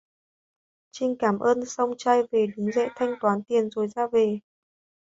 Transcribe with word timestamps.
Chinh 0.91 1.15
cảm 1.19 1.39
ơn 1.39 1.65
xong 1.65 1.91
trai 1.97 2.21
để 2.31 2.47
đứng 2.57 2.71
dậy 2.71 2.89
thanh 2.95 3.15
toán 3.19 3.43
tiền 3.47 3.69
rồi 3.69 3.87
ra 3.95 4.07
về 4.07 4.39